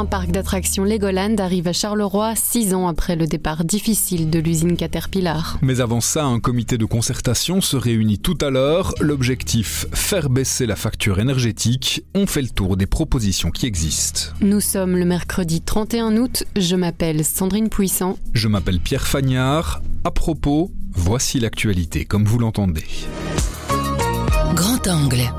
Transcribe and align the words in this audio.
Un 0.00 0.06
parc 0.06 0.30
d'attractions 0.30 0.84
Legoland 0.84 1.36
arrive 1.40 1.68
à 1.68 1.74
Charleroi 1.74 2.32
six 2.34 2.72
ans 2.72 2.88
après 2.88 3.16
le 3.16 3.26
départ 3.26 3.66
difficile 3.66 4.30
de 4.30 4.38
l'usine 4.38 4.74
Caterpillar. 4.74 5.58
Mais 5.60 5.82
avant 5.82 6.00
ça, 6.00 6.24
un 6.24 6.40
comité 6.40 6.78
de 6.78 6.86
concertation 6.86 7.60
se 7.60 7.76
réunit 7.76 8.18
tout 8.18 8.38
à 8.40 8.48
l'heure. 8.48 8.94
L'objectif, 9.00 9.84
faire 9.92 10.30
baisser 10.30 10.64
la 10.64 10.74
facture 10.74 11.18
énergétique. 11.18 12.02
On 12.14 12.26
fait 12.26 12.40
le 12.40 12.48
tour 12.48 12.78
des 12.78 12.86
propositions 12.86 13.50
qui 13.50 13.66
existent. 13.66 14.32
Nous 14.40 14.62
sommes 14.62 14.96
le 14.96 15.04
mercredi 15.04 15.60
31 15.60 16.16
août. 16.16 16.44
Je 16.56 16.76
m'appelle 16.76 17.22
Sandrine 17.22 17.68
Puissant. 17.68 18.16
Je 18.32 18.48
m'appelle 18.48 18.80
Pierre 18.80 19.06
Fagnard. 19.06 19.82
À 20.04 20.10
propos, 20.10 20.70
voici 20.94 21.40
l'actualité 21.40 22.06
comme 22.06 22.24
vous 22.24 22.38
l'entendez. 22.38 22.86
Grand 24.54 24.88
angle. 24.88 25.30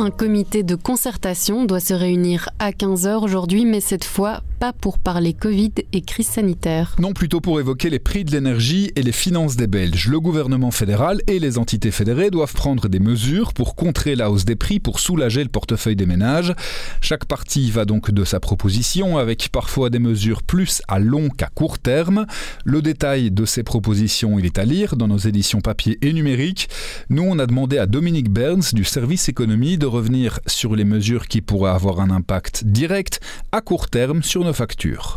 Un 0.00 0.12
comité 0.12 0.62
de 0.62 0.76
concertation 0.76 1.64
doit 1.64 1.80
se 1.80 1.92
réunir 1.92 2.50
à 2.60 2.70
15h 2.70 3.16
aujourd'hui, 3.24 3.64
mais 3.64 3.80
cette 3.80 4.04
fois 4.04 4.42
pas 4.58 4.72
pour 4.72 4.98
parler 4.98 5.34
Covid 5.34 5.72
et 5.92 6.00
crise 6.00 6.26
sanitaire. 6.26 6.96
Non, 6.98 7.12
plutôt 7.12 7.40
pour 7.40 7.60
évoquer 7.60 7.90
les 7.90 8.00
prix 8.00 8.24
de 8.24 8.32
l'énergie 8.32 8.90
et 8.96 9.02
les 9.02 9.12
finances 9.12 9.56
des 9.56 9.68
Belges. 9.68 10.08
Le 10.08 10.18
gouvernement 10.18 10.72
fédéral 10.72 11.20
et 11.28 11.38
les 11.38 11.58
entités 11.58 11.92
fédérées 11.92 12.30
doivent 12.30 12.54
prendre 12.54 12.88
des 12.88 12.98
mesures 12.98 13.52
pour 13.52 13.76
contrer 13.76 14.16
la 14.16 14.30
hausse 14.30 14.44
des 14.44 14.56
prix, 14.56 14.80
pour 14.80 14.98
soulager 14.98 15.44
le 15.44 15.48
portefeuille 15.48 15.94
des 15.94 16.06
ménages. 16.06 16.54
Chaque 17.00 17.24
partie 17.24 17.70
va 17.70 17.84
donc 17.84 18.10
de 18.10 18.24
sa 18.24 18.40
proposition, 18.40 19.16
avec 19.16 19.48
parfois 19.50 19.90
des 19.90 20.00
mesures 20.00 20.42
plus 20.42 20.82
à 20.88 20.98
long 20.98 21.28
qu'à 21.28 21.48
court 21.54 21.78
terme. 21.78 22.26
Le 22.64 22.82
détail 22.82 23.30
de 23.30 23.44
ces 23.44 23.62
propositions, 23.62 24.38
il 24.38 24.46
est 24.46 24.58
à 24.58 24.64
lire 24.64 24.96
dans 24.96 25.08
nos 25.08 25.18
éditions 25.18 25.60
papier 25.60 25.98
et 26.02 26.12
numérique. 26.12 26.68
Nous, 27.10 27.22
on 27.22 27.38
a 27.38 27.46
demandé 27.46 27.78
à 27.78 27.86
Dominique 27.86 28.30
Berns 28.30 28.72
du 28.72 28.84
service 28.84 29.28
économie 29.28 29.78
de 29.78 29.86
revenir 29.86 30.40
sur 30.46 30.74
les 30.74 30.84
mesures 30.84 31.28
qui 31.28 31.42
pourraient 31.42 31.70
avoir 31.70 32.00
un 32.00 32.10
impact 32.10 32.64
direct 32.64 33.20
à 33.52 33.60
court 33.60 33.88
terme 33.88 34.22
sur 34.22 34.47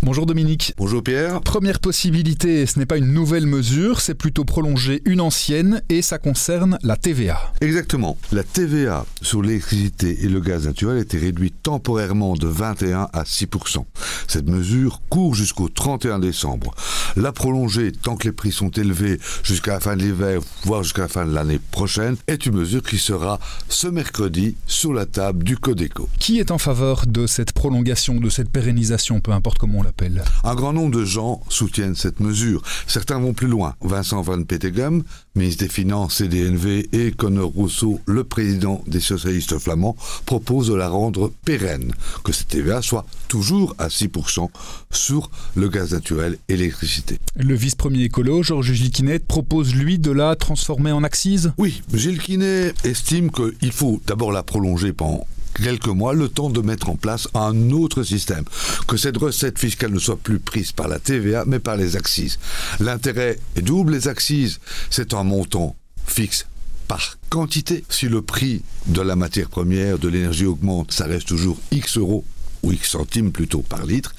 Bonjour 0.03 0.25
Dominique. 0.25 0.73
Bonjour 0.77 1.01
Pierre. 1.01 1.39
Première 1.39 1.79
possibilité, 1.79 2.65
ce 2.65 2.77
n'est 2.77 2.85
pas 2.85 2.97
une 2.97 3.13
nouvelle 3.13 3.45
mesure, 3.45 4.01
c'est 4.01 4.13
plutôt 4.13 4.43
prolonger 4.43 5.01
une 5.05 5.21
ancienne 5.21 5.81
et 5.87 6.01
ça 6.01 6.17
concerne 6.17 6.77
la 6.83 6.97
TVA. 6.97 7.53
Exactement. 7.61 8.17
La 8.33 8.43
TVA 8.43 9.05
sur 9.21 9.41
l'électricité 9.41 10.25
et 10.25 10.27
le 10.27 10.41
gaz 10.41 10.65
naturel 10.65 10.97
a 10.97 11.01
été 11.01 11.17
réduite 11.17 11.55
temporairement 11.63 12.33
de 12.33 12.47
21 12.47 13.07
à 13.13 13.23
6% 13.23 13.85
Cette 14.27 14.49
mesure 14.49 15.01
court 15.09 15.33
jusqu'au 15.33 15.69
31 15.69 16.19
décembre. 16.19 16.75
La 17.15 17.31
prolonger 17.31 17.93
tant 17.93 18.17
que 18.17 18.27
les 18.27 18.33
prix 18.33 18.51
sont 18.51 18.69
élevés 18.71 19.17
jusqu'à 19.43 19.73
la 19.73 19.79
fin 19.79 19.95
de 19.95 20.01
l'hiver, 20.01 20.41
voire 20.63 20.83
jusqu'à 20.83 21.03
la 21.03 21.07
fin 21.07 21.25
de 21.25 21.33
l'année 21.33 21.59
prochaine, 21.71 22.17
est 22.27 22.45
une 22.45 22.55
mesure 22.55 22.83
qui 22.83 22.97
sera 22.97 23.39
ce 23.69 23.87
mercredi 23.87 24.55
sur 24.67 24.93
la 24.93 25.05
table 25.05 25.43
du 25.43 25.57
Codeco. 25.57 26.09
Qui 26.19 26.39
est 26.39 26.51
en 26.51 26.57
faveur 26.57 27.05
de 27.07 27.27
cette 27.27 27.53
prolongation, 27.53 28.15
de 28.15 28.29
cette 28.29 28.49
pérennisation, 28.49 29.20
peu 29.21 29.31
importe 29.31 29.57
comment 29.57 29.79
on 29.79 29.83
l'appelle 29.83 30.23
Un 30.43 30.55
grand 30.55 30.73
nombre 30.73 30.97
de 30.97 31.05
gens 31.05 31.41
soutiennent 31.49 31.95
cette 31.95 32.19
mesure. 32.19 32.61
Certains 32.87 33.19
vont 33.19 33.33
plus 33.33 33.47
loin. 33.47 33.75
Vincent 33.81 34.21
Van 34.21 34.41
Petegem, 34.43 35.03
ministre 35.35 35.63
des 35.63 35.69
Finances, 35.69 36.15
CDNV, 36.15 36.87
et 36.91 37.11
Conor 37.11 37.51
Rousseau, 37.51 37.99
le 38.05 38.23
président 38.23 38.83
des 38.87 38.99
socialistes 38.99 39.57
flamands, 39.59 39.95
proposent 40.25 40.67
de 40.67 40.75
la 40.75 40.89
rendre 40.89 41.31
pérenne, 41.45 41.93
que 42.23 42.31
cette 42.31 42.49
TVA 42.49 42.81
soit 42.81 43.05
toujours 43.27 43.75
à 43.77 43.87
6% 43.87 44.49
sur 44.91 45.29
le 45.55 45.69
gaz 45.69 45.93
naturel 45.93 46.37
et 46.49 46.57
l'électricité. 46.57 47.19
Le 47.35 47.55
vice-premier 47.55 48.03
écolo, 48.03 48.43
Georges 48.43 48.73
Gilquinet, 48.73 49.19
propose 49.19 49.75
lui 49.75 49.99
de 49.99 50.11
la 50.11 50.35
transformer 50.35 50.91
en 50.91 51.03
accise 51.03 51.53
Oui, 51.57 51.81
Gilquinet 51.93 52.73
estime 52.83 53.31
qu'il 53.31 53.71
faut 53.71 54.01
d'abord 54.07 54.31
la 54.31 54.43
prolonger 54.43 54.93
pendant 54.93 55.25
quelques 55.53 55.87
mois 55.87 56.13
le 56.13 56.29
temps 56.29 56.49
de 56.49 56.61
mettre 56.61 56.89
en 56.89 56.95
place 56.95 57.27
un 57.33 57.71
autre 57.71 58.03
système, 58.03 58.45
que 58.87 58.97
cette 58.97 59.17
recette 59.17 59.59
fiscale 59.59 59.91
ne 59.91 59.99
soit 59.99 60.17
plus 60.17 60.39
prise 60.39 60.71
par 60.71 60.87
la 60.87 60.99
TVA 60.99 61.43
mais 61.45 61.59
par 61.59 61.77
les 61.77 61.95
axes. 61.95 62.37
L'intérêt 62.79 63.39
est 63.55 63.61
double, 63.61 63.93
les 63.93 64.07
axes 64.07 64.59
c'est 64.89 65.13
un 65.13 65.23
montant 65.23 65.75
fixe 66.05 66.45
par 66.87 67.17
quantité. 67.29 67.83
Si 67.89 68.07
le 68.07 68.21
prix 68.21 68.63
de 68.87 69.01
la 69.01 69.15
matière 69.15 69.49
première, 69.49 69.97
de 69.97 70.09
l'énergie 70.09 70.45
augmente, 70.45 70.91
ça 70.91 71.05
reste 71.05 71.27
toujours 71.27 71.57
X 71.71 71.97
euros 71.97 72.25
ou 72.63 72.71
X 72.71 72.89
centimes 72.89 73.31
plutôt 73.31 73.61
par 73.61 73.85
litre. 73.85 74.13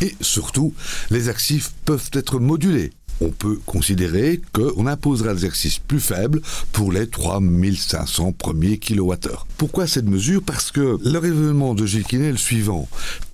Et 0.00 0.14
surtout, 0.20 0.74
les 1.10 1.28
actifs 1.28 1.72
peuvent 1.84 2.10
être 2.12 2.38
modulés 2.38 2.92
on 3.20 3.30
peut 3.30 3.58
considérer 3.66 4.40
qu'on 4.52 4.86
imposera 4.86 5.34
des 5.34 5.44
exercices 5.44 5.78
plus 5.78 6.00
faibles 6.00 6.40
pour 6.72 6.92
les 6.92 7.08
3500 7.08 8.32
premiers 8.32 8.78
kilowattheures. 8.78 9.46
Pourquoi 9.56 9.86
cette 9.86 10.06
mesure? 10.06 10.42
Parce 10.44 10.70
que 10.70 10.98
le 11.02 11.18
raisonnement 11.18 11.74
de 11.74 11.86
Gilles 11.86 12.04
est 12.12 12.32
le 12.32 12.36
suivant. 12.36 12.88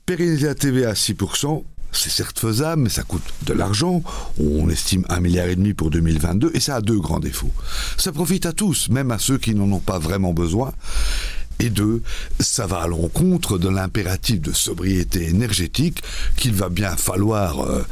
Pérenniser 0.06 0.47
la 0.47 0.54
TVA 0.54 0.91
à 0.91 0.94
6%, 0.94 1.62
c'est 1.93 2.10
certes 2.10 2.38
faisable, 2.38 2.82
mais 2.82 2.88
ça 2.88 3.03
coûte 3.03 3.22
de 3.47 3.53
l'argent. 3.53 4.03
On 4.41 4.69
estime 4.69 5.04
un 5.09 5.20
milliard 5.20 5.47
et 5.47 5.56
demi 5.56 5.75
pour 5.75 5.91
2022, 5.91 6.53
et 6.54 6.60
ça 6.60 6.76
a 6.76 6.81
deux 6.81 6.99
grands 6.99 7.20
défauts. 7.20 7.53
Ça 7.99 8.12
profite 8.12 8.47
à 8.47 8.53
tous, 8.53 8.88
même 8.88 9.10
à 9.10 9.19
ceux 9.19 9.38
qui 9.38 9.54
n'en 9.54 9.70
ont 9.70 9.81
pas 9.81 9.99
vraiment 9.99 10.32
besoin. 10.32 10.72
Et 11.62 11.71
deux, 11.71 12.03
ça 12.41 12.67
va 12.67 12.83
à 12.83 12.87
l'encontre 12.89 13.56
de 13.56 13.69
l'impératif 13.69 14.41
de 14.41 14.53
sobriété 14.53 15.28
énergétique 15.28 16.03
qu'il 16.37 16.55
va 16.55 16.69
bien 16.69 16.97
falloir 16.97 17.61
euh, 17.61 17.87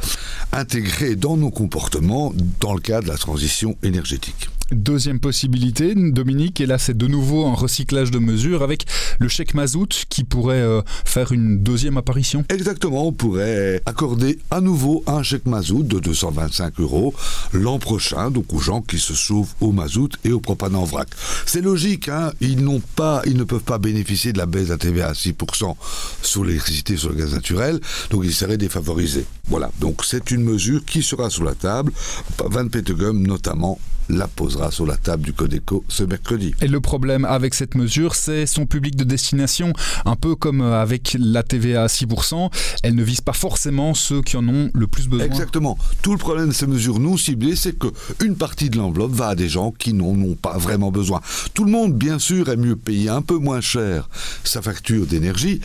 intégrer 0.51 1.15
dans 1.15 1.37
nos 1.37 1.51
comportements 1.51 2.33
dans 2.59 2.73
le 2.73 2.81
cadre 2.81 3.07
de 3.07 3.11
la 3.13 3.17
transition 3.17 3.77
énergétique. 3.81 4.49
Deuxième 4.71 5.19
possibilité, 5.19 5.93
Dominique, 5.95 6.61
et 6.61 6.65
là 6.65 6.77
c'est 6.77 6.97
de 6.97 7.07
nouveau 7.07 7.45
un 7.45 7.53
recyclage 7.53 8.09
de 8.09 8.19
mesures 8.19 8.63
avec 8.63 8.85
le 9.19 9.27
chèque 9.27 9.53
mazout 9.53 10.05
qui 10.09 10.23
pourrait 10.23 10.61
euh, 10.61 10.81
faire 11.05 11.33
une 11.33 11.59
deuxième 11.59 11.97
apparition. 11.97 12.45
Exactement, 12.49 13.07
on 13.07 13.11
pourrait 13.11 13.81
accorder 13.85 14.39
à 14.49 14.61
nouveau 14.61 15.03
un 15.07 15.23
chèque 15.23 15.45
mazout 15.45 15.83
de 15.83 15.99
225 15.99 16.79
euros 16.79 17.13
l'an 17.51 17.79
prochain, 17.79 18.31
donc 18.31 18.53
aux 18.53 18.59
gens 18.59 18.81
qui 18.81 18.97
se 18.97 19.13
chauffent 19.13 19.55
au 19.59 19.71
mazout 19.73 20.11
et 20.23 20.31
au 20.31 20.39
propane 20.39 20.75
en 20.75 20.85
vrac. 20.85 21.09
C'est 21.45 21.61
logique, 21.61 22.07
hein 22.07 22.31
ils 22.39 22.61
pas, 22.95 23.21
ils 23.25 23.37
ne 23.37 23.43
peuvent 23.43 23.63
pas 23.63 23.77
bénéficier 23.77 24.31
de 24.31 24.37
la 24.37 24.45
baisse 24.45 24.67
de 24.67 24.71
la 24.71 24.77
TVA 24.77 25.07
à 25.07 25.13
6% 25.13 25.75
sur 26.21 26.45
l'électricité, 26.45 26.95
sur 26.95 27.09
le 27.09 27.15
gaz 27.15 27.33
naturel, 27.33 27.79
donc 28.09 28.23
ils 28.23 28.33
seraient 28.33 28.57
défavorisés. 28.57 29.25
Voilà, 29.47 29.69
donc 29.79 30.05
c'est 30.05 30.31
une 30.31 30.43
mesure 30.43 30.85
qui 30.85 31.03
sera 31.03 31.29
sur 31.29 31.43
la 31.43 31.55
table. 31.55 31.91
Van 32.39 32.67
Petegum 32.67 33.21
notamment 33.21 33.79
la 34.09 34.27
posera 34.27 34.71
sur 34.71 34.85
la 34.85 34.97
table 34.97 35.23
du 35.23 35.33
Codeco 35.33 35.83
ce 35.87 36.03
mercredi. 36.03 36.53
Et 36.61 36.67
le 36.67 36.79
problème 36.79 37.25
avec 37.25 37.53
cette 37.53 37.75
mesure, 37.75 38.15
c'est 38.15 38.45
son 38.45 38.65
public 38.65 38.95
de 38.95 39.03
destination. 39.03 39.73
Un 40.05 40.15
peu 40.15 40.35
comme 40.35 40.61
avec 40.61 41.15
la 41.19 41.43
TVA 41.43 41.83
à 41.83 41.87
6%, 41.87 42.49
elle 42.83 42.95
ne 42.95 43.03
vise 43.03 43.21
pas 43.21 43.33
forcément 43.33 43.93
ceux 43.93 44.21
qui 44.21 44.37
en 44.37 44.47
ont 44.47 44.69
le 44.73 44.87
plus 44.87 45.07
besoin. 45.07 45.25
Exactement. 45.25 45.77
Tout 46.01 46.11
le 46.11 46.17
problème 46.17 46.49
de 46.49 46.53
ces 46.53 46.67
mesures 46.67 46.99
non 46.99 47.17
ciblées, 47.17 47.55
c'est 47.55 47.77
que 47.77 47.87
une 48.23 48.35
partie 48.35 48.69
de 48.69 48.77
l'enveloppe 48.77 49.11
va 49.11 49.29
à 49.29 49.35
des 49.35 49.49
gens 49.49 49.71
qui 49.71 49.93
n'en 49.93 50.05
ont 50.05 50.35
pas 50.35 50.57
vraiment 50.57 50.91
besoin. 50.91 51.21
Tout 51.53 51.63
le 51.63 51.71
monde, 51.71 51.93
bien 51.93 52.19
sûr, 52.19 52.49
est 52.49 52.57
mieux 52.57 52.75
payé 52.75 53.09
un 53.09 53.21
peu 53.21 53.37
moins 53.37 53.61
cher 53.61 54.09
sa 54.43 54.61
facture 54.61 55.05
d'énergie, 55.05 55.61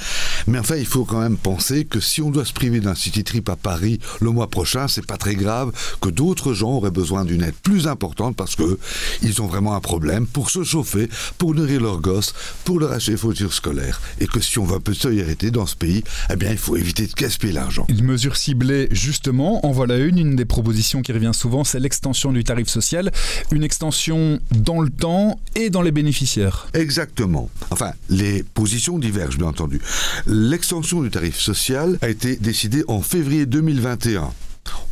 mais 0.47 0.59
enfin, 0.59 0.77
il 0.77 0.87
faut 0.87 1.05
quand 1.05 1.21
même 1.21 1.37
penser 1.37 1.85
que 1.85 2.01
si 2.01 2.23
on 2.23 2.31
doit 2.31 2.45
se 2.45 2.53
priver 2.53 2.81
d'un 2.81 2.95
city 2.95 3.25
trip 3.25 3.49
à 3.49 3.57
Paris 3.57 4.01
le 4.21 4.31
mois 4.31 4.49
prochain, 4.49 4.89
c'est 4.89 5.07
pas 5.07 5.17
très 5.17 5.35
grave 5.35 5.73
que 6.01 6.09
d'autres 6.09 6.53
gens 6.53 6.73
auraient 6.73 6.91
besoin 6.91 7.25
d'une 7.25 7.43
aide 7.43 7.55
plus 7.63 7.89
importante 7.89 8.26
parce 8.33 8.57
que 8.57 8.79
ils 9.23 9.43
ont 9.43 9.47
vraiment 9.47 9.75
un 9.75 9.81
problème 9.81 10.27
pour 10.27 10.51
se 10.51 10.65
chauffer, 10.65 11.09
pour 11.39 11.55
nourrir 11.55 11.81
leurs 11.81 12.01
gosses, 12.01 12.35
pour 12.65 12.81
leur 12.81 12.93
acheter 12.93 13.13
des 13.13 13.19
voitures 13.19 13.53
scolaires. 13.53 14.01
Et 14.21 14.27
que 14.27 14.41
si 14.41 14.59
on 14.59 14.65
veut 14.65 14.77
un 14.77 14.81
peu 14.81 14.93
de 14.93 14.99
solidarité 14.99 15.51
dans 15.51 15.67
ce 15.67 15.77
pays, 15.77 16.03
eh 16.31 16.37
bien, 16.37 16.51
il 16.51 16.59
faut 16.59 16.77
éviter 16.77 17.07
de 17.07 17.13
gaspiller 17.13 17.53
l'argent. 17.53 17.87
Une 17.89 18.05
mesure 18.05 18.37
ciblée, 18.37 18.89
justement, 18.91 19.65
en 19.67 19.73
voilà 19.73 19.99
une. 19.99 20.19
Une 20.19 20.37
des 20.37 20.45
propositions 20.45 21.03
qui 21.03 21.13
revient 21.13 21.33
souvent, 21.35 21.65
c'est 21.65 21.81
l'extension 21.81 22.33
du 22.33 22.45
tarif 22.45 22.69
social. 22.69 23.13
Une 23.53 23.65
extension 23.65 24.41
dans 24.51 24.81
le 24.81 24.91
temps 24.91 25.39
et 25.55 25.71
dans 25.71 25.83
les 25.83 25.93
bénéficiaires. 25.93 26.69
Exactement. 26.75 27.51
Enfin, 27.71 27.93
les 28.09 28.43
positions 28.43 28.99
divergent, 28.99 29.39
bien 29.39 29.49
entendu. 29.49 29.81
L'extension 30.27 31.03
du 31.03 31.11
tarif 31.11 31.39
social 31.39 31.99
a 32.01 32.09
été 32.09 32.37
décidée 32.37 32.85
en 32.89 33.01
février 33.01 33.47
2021 33.47 34.31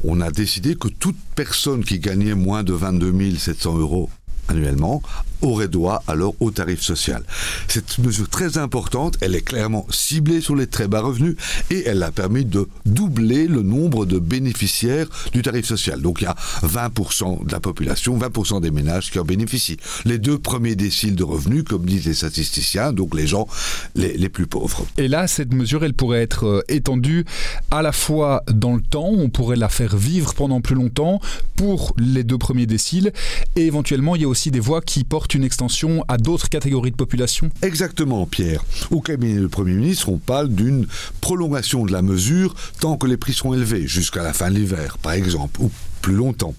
on 0.05 0.21
a 0.21 0.31
décidé 0.31 0.75
que 0.75 0.89
toute 0.89 1.17
personne 1.35 1.85
qui 1.85 1.99
gagnait 1.99 2.35
moins 2.35 2.63
de 2.63 2.73
22 2.73 3.37
700 3.37 3.79
euros 3.79 4.11
annuellement 4.49 5.03
aurait 5.45 5.69
droit 5.69 6.03
alors 6.07 6.35
au 6.41 6.51
tarif 6.51 6.81
social. 6.81 7.23
Cette 7.69 7.99
mesure 7.99 8.29
très 8.29 8.59
importante, 8.59 9.17
elle 9.21 9.35
est 9.35 9.43
clairement 9.43 9.87
ciblée 9.91 10.41
sur 10.41 10.57
les 10.57 10.67
très 10.67 10.89
bas 10.89 11.01
revenus 11.01 11.37
et 11.71 11.85
elle 11.87 12.03
a 12.03 12.11
permis 12.11 12.45
de 12.45 12.69
doubler 12.87 13.47
le 13.47 13.63
nombre 13.63 14.07
de 14.07 14.19
bénéficiaires 14.19 15.07
du 15.33 15.43
tarif 15.43 15.67
social. 15.67 16.01
Donc 16.01 16.21
il 16.21 16.25
y 16.25 16.27
a 16.27 16.37
20% 16.63 17.47
de 17.47 17.53
la 17.53 17.61
population, 17.61 18.19
20% 18.19 18.61
des 18.61 18.71
ménages 18.71 19.11
qui 19.11 19.19
en 19.19 19.25
bénéficient. 19.25 19.77
Les 20.05 20.19
deux 20.19 20.39
premiers 20.39 20.77
déciles 20.77 21.15
de 21.15 21.25
revenus, 21.25 21.65
comme 21.65 21.85
disent 21.85 22.07
les 22.07 22.15
statisticiens, 22.15 22.93
donc 22.93 23.15
les 23.15 23.27
gens 23.27 23.47
les, 23.95 24.29
plus 24.29 24.47
pauvres. 24.47 24.87
Et 24.97 25.07
là, 25.07 25.29
cette 25.29 25.53
mesure, 25.53 25.85
elle 25.85 25.93
pourrait 25.93 26.23
être 26.23 26.47
euh, 26.47 26.63
étendue 26.69 27.25
à 27.71 27.83
la 27.83 27.93
fois 27.93 28.43
dans 28.51 28.75
le 28.75 28.81
temps, 28.81 29.11
on 29.11 29.29
pourrait 29.29 29.57
la 29.57 29.69
faire 29.69 29.97
vivre 29.97 30.35
pendant 30.35 30.61
plus 30.61 30.75
longtemps 30.75 31.21
pour 31.57 31.95
les 31.99 32.25
deux 32.25 32.39
premiers 32.39 32.67
déciles, 32.67 33.13
et 33.55 33.67
éventuellement, 33.67 34.17
il 34.17 34.23
y 34.23 34.25
a 34.25 34.29
aussi 34.29 34.51
des 34.51 34.61
voix 34.61 34.81
qui 34.81 35.05
portent 35.05 35.34
une 35.35 35.45
extension 35.45 36.05
à 36.09 36.17
d'autres 36.17 36.49
catégories 36.49 36.91
de 36.91 36.97
population 36.97 37.51
Exactement, 37.63 38.27
Pierre. 38.27 38.65
Au 38.91 39.01
cabinet 39.01 39.41
du 39.41 39.49
Premier 39.49 39.75
ministre, 39.75 40.09
on 40.09 40.19
parle 40.19 40.49
d'une 40.49 40.87
prolongation 41.21 41.85
de 41.85 41.93
la 41.93 42.03
mesure 42.03 42.55
tant 42.81 42.97
que 42.97 43.07
les 43.07 43.17
prix 43.17 43.33
seront 43.33 43.55
élevés, 43.55 43.87
jusqu'à 43.87 44.23
la 44.23 44.33
fin 44.33 44.51
de 44.51 44.57
l'hiver, 44.57 44.99
par 44.99 45.13
exemple, 45.13 45.61
plus 46.05 46.15
longtemps. 46.15 46.55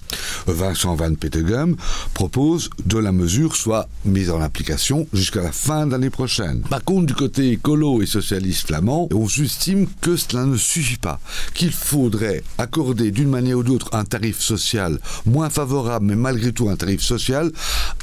Vincent 0.47 0.95
Van 0.95 1.13
Petegem 1.13 1.75
propose 2.15 2.68
que 2.89 2.97
la 2.97 3.12
mesure 3.12 3.56
soit 3.56 3.88
mise 4.03 4.31
en 4.31 4.42
application 4.42 5.07
jusqu'à 5.13 5.44
la 5.44 5.51
fin 5.51 5.86
de 5.86 5.92
l'année 5.92 6.09
prochaine. 6.09 6.62
Par 6.68 6.83
contre, 6.83 7.06
du 7.06 7.13
côté 7.13 7.51
écolo 7.51 8.01
et 8.01 8.07
socialiste 8.07 8.69
flamand, 8.69 9.07
on 9.13 9.27
estime 9.27 9.86
que 10.01 10.15
cela 10.15 10.45
ne 10.45 10.57
suffit 10.57 10.97
pas, 10.97 11.19
qu'il 11.53 11.71
faudrait 11.71 12.42
accorder 12.57 13.12
d'une 13.12 13.30
manière 13.30 13.59
ou 13.59 13.63
d'autre 13.63 13.89
un 13.94 14.03
tarif 14.03 14.39
social 14.39 14.97
moins 15.27 15.51
favorable, 15.51 16.07
mais 16.07 16.15
malgré 16.15 16.51
tout 16.51 16.68
un 16.68 16.75
tarif 16.75 17.01
social, 17.01 17.51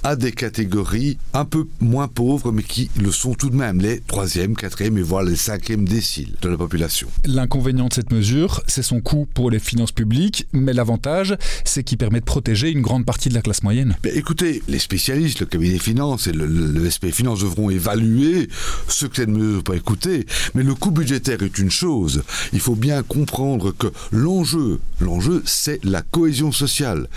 à 0.04 0.14
des 0.14 0.30
catégories 0.30 1.18
un 1.34 1.44
peu 1.44 1.66
moins 1.80 2.06
pauvres, 2.06 2.52
mais 2.52 2.62
qui 2.62 2.88
le 3.00 3.10
sont 3.10 3.34
tout 3.34 3.50
de 3.50 3.56
même, 3.56 3.80
les 3.80 3.98
troisième, 3.98 4.54
quatrième 4.54 4.96
et 4.96 5.02
voire 5.02 5.24
les 5.24 5.34
cinquièmes 5.34 5.88
déciles 5.88 6.36
de 6.40 6.48
la 6.48 6.56
population. 6.56 7.08
L'inconvénient 7.24 7.88
de 7.88 7.94
cette 7.94 8.12
mesure, 8.12 8.62
c'est 8.68 8.82
son 8.84 9.00
coût 9.00 9.26
pour 9.34 9.50
les 9.50 9.58
finances 9.58 9.90
publiques, 9.90 10.46
mais 10.52 10.72
l'avantage, 10.72 11.31
c'est 11.64 11.82
qu'il 11.82 11.99
permet 11.99 12.20
de 12.20 12.25
protéger 12.25 12.70
une 12.70 12.82
grande 12.82 13.05
partie 13.05 13.29
de 13.29 13.34
la 13.34 13.43
classe 13.43 13.62
moyenne. 13.62 13.96
Mais 14.05 14.11
écoutez, 14.14 14.62
les 14.69 14.79
spécialistes, 14.79 15.40
le 15.40 15.46
cabinet 15.46 15.75
des 15.75 15.79
finances 15.79 16.26
et 16.26 16.32
le, 16.32 16.46
le, 16.46 16.90
Finance 17.12 17.40
devront 17.40 17.69
évaluer 17.70 18.49
ce 18.88 19.06
que 19.06 19.17
cette 19.17 19.29
mesure 19.29 19.62
pas 19.62 19.75
écouter. 19.75 20.26
Mais 20.55 20.62
le 20.62 20.75
coût 20.75 20.90
budgétaire 20.90 21.43
est 21.43 21.58
une 21.58 21.70
chose. 21.70 22.23
Il 22.52 22.61
faut 22.61 22.75
bien 22.75 23.02
comprendre 23.02 23.73
que 23.73 23.88
l'enjeu, 24.12 24.81
l'enjeu, 25.00 25.43
c'est 25.44 25.84
la 25.84 26.02
cohésion 26.02 26.52
sociale. 26.52 27.08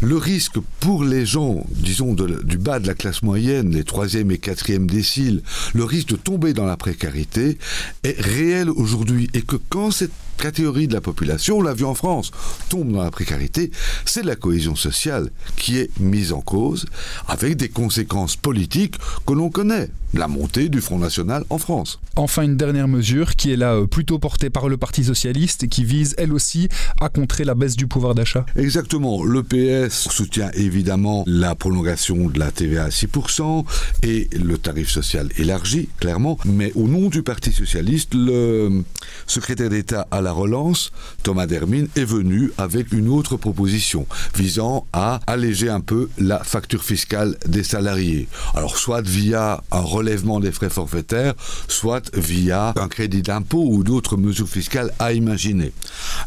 Le 0.00 0.16
risque 0.16 0.58
pour 0.80 1.04
les 1.04 1.24
gens, 1.24 1.64
disons, 1.70 2.14
du 2.14 2.58
bas 2.58 2.80
de 2.80 2.86
la 2.86 2.94
classe 2.94 3.22
moyenne, 3.22 3.74
les 3.74 3.84
troisième 3.84 4.30
et 4.30 4.38
quatrième 4.38 4.86
déciles, 4.86 5.42
le 5.74 5.84
risque 5.84 6.08
de 6.08 6.16
tomber 6.16 6.52
dans 6.52 6.66
la 6.66 6.76
précarité 6.76 7.58
est 8.02 8.20
réel 8.20 8.70
aujourd'hui 8.70 9.28
et 9.34 9.42
que 9.42 9.56
quand 9.68 9.90
cette 9.90 10.12
catégorie 10.38 10.88
de 10.88 10.94
la 10.94 11.00
population, 11.00 11.58
on 11.58 11.62
l'a 11.62 11.74
vu 11.74 11.84
en 11.84 11.94
France, 11.94 12.30
tombe 12.68 12.92
dans 12.92 13.02
la 13.02 13.10
précarité, 13.10 13.70
c'est 14.04 14.24
la 14.24 14.36
cohésion 14.36 14.76
sociale 14.76 15.30
qui 15.56 15.78
est 15.78 15.90
mise 16.00 16.32
en 16.32 16.40
cause, 16.40 16.86
avec 17.26 17.56
des 17.56 17.68
conséquences 17.68 18.36
politiques 18.36 18.96
que 19.26 19.32
l'on 19.32 19.50
connaît. 19.50 19.90
La 20.14 20.26
montée 20.26 20.70
du 20.70 20.80
Front 20.80 20.98
National 20.98 21.44
en 21.50 21.58
France. 21.58 22.00
Enfin, 22.16 22.42
une 22.42 22.56
dernière 22.56 22.88
mesure 22.88 23.36
qui 23.36 23.52
est 23.52 23.56
là 23.56 23.74
euh, 23.74 23.86
plutôt 23.86 24.18
portée 24.18 24.48
par 24.48 24.70
le 24.70 24.78
Parti 24.78 25.04
Socialiste 25.04 25.64
et 25.64 25.68
qui 25.68 25.84
vise 25.84 26.14
elle 26.16 26.32
aussi 26.32 26.68
à 26.98 27.10
contrer 27.10 27.44
la 27.44 27.54
baisse 27.54 27.76
du 27.76 27.86
pouvoir 27.86 28.14
d'achat. 28.14 28.46
Exactement. 28.56 29.22
Le 29.22 29.42
PS 29.42 30.08
soutient 30.08 30.50
évidemment 30.54 31.24
la 31.26 31.54
prolongation 31.54 32.28
de 32.30 32.38
la 32.38 32.50
TVA 32.50 32.84
à 32.84 32.88
6% 32.88 33.66
et 34.02 34.30
le 34.32 34.56
tarif 34.56 34.88
social 34.88 35.28
élargi, 35.36 35.90
clairement. 36.00 36.38
Mais 36.46 36.72
au 36.74 36.88
nom 36.88 37.10
du 37.10 37.22
Parti 37.22 37.52
Socialiste, 37.52 38.14
le 38.14 38.82
secrétaire 39.26 39.68
d'État 39.68 40.08
à 40.10 40.22
la 40.22 40.27
relance, 40.32 40.92
Thomas 41.22 41.46
Dermine, 41.46 41.88
est 41.96 42.04
venu 42.04 42.52
avec 42.58 42.92
une 42.92 43.08
autre 43.08 43.36
proposition 43.36 44.06
visant 44.34 44.86
à 44.92 45.20
alléger 45.26 45.68
un 45.68 45.80
peu 45.80 46.08
la 46.18 46.42
facture 46.42 46.84
fiscale 46.84 47.36
des 47.46 47.62
salariés. 47.62 48.28
Alors 48.54 48.78
soit 48.78 49.02
via 49.02 49.62
un 49.70 49.80
relèvement 49.80 50.40
des 50.40 50.52
frais 50.52 50.70
forfaitaires, 50.70 51.34
soit 51.68 52.14
via 52.14 52.72
un 52.76 52.88
crédit 52.88 53.22
d'impôt 53.22 53.66
ou 53.68 53.84
d'autres 53.84 54.16
mesures 54.16 54.48
fiscales 54.48 54.92
à 54.98 55.12
imaginer. 55.12 55.72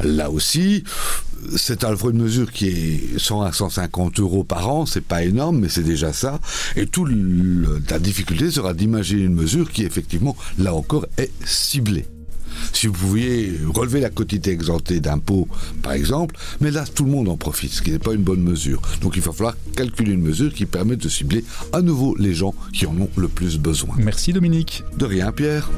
Là 0.01 0.29
aussi, 0.29 0.83
c'est 1.55 1.83
fois 1.95 2.11
une 2.11 2.21
mesure 2.21 2.51
qui 2.51 2.67
est 2.67 3.19
100 3.19 3.41
à 3.41 3.51
150 3.51 4.19
euros 4.19 4.43
par 4.43 4.69
an, 4.69 4.85
c'est 4.85 5.01
pas 5.03 5.23
énorme, 5.23 5.59
mais 5.59 5.69
c'est 5.69 5.83
déjà 5.83 6.13
ça. 6.13 6.39
Et 6.75 6.85
toute 6.85 7.09
la 7.89 7.99
difficulté 7.99 8.51
sera 8.51 8.73
d'imaginer 8.73 9.23
une 9.23 9.35
mesure 9.35 9.71
qui, 9.71 9.83
effectivement, 9.83 10.35
là 10.57 10.73
encore, 10.73 11.05
est 11.17 11.31
ciblée 11.45 12.05
si 12.73 12.87
vous 12.87 12.93
pouviez 12.93 13.59
relever 13.73 13.99
la 13.99 14.09
quotité 14.09 14.51
exemptée 14.51 14.99
d'impôts, 14.99 15.47
par 15.81 15.93
exemple, 15.93 16.35
mais 16.59 16.71
là, 16.71 16.85
tout 16.85 17.05
le 17.05 17.11
monde 17.11 17.29
en 17.29 17.37
profite, 17.37 17.71
ce 17.71 17.81
qui 17.81 17.91
n'est 17.91 17.99
pas 17.99 18.13
une 18.13 18.23
bonne 18.23 18.41
mesure. 18.41 18.81
Donc 19.01 19.15
il 19.15 19.21
va 19.21 19.31
falloir 19.31 19.55
calculer 19.75 20.13
une 20.13 20.21
mesure 20.21 20.53
qui 20.53 20.65
permette 20.65 20.99
de 20.99 21.09
cibler 21.09 21.43
à 21.73 21.81
nouveau 21.81 22.15
les 22.17 22.33
gens 22.33 22.53
qui 22.73 22.85
en 22.85 22.95
ont 22.97 23.09
le 23.15 23.27
plus 23.27 23.57
besoin. 23.57 23.95
Merci 23.97 24.33
Dominique. 24.33 24.83
De 24.97 25.05
rien, 25.05 25.31
Pierre. 25.31 25.69